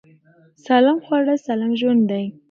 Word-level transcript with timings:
سالم 0.65 0.97
خواړه 1.05 1.35
سالم 1.45 1.71
ژوند 1.79 2.01
دی. 2.11 2.25